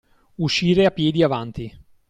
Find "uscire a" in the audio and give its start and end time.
0.37-0.89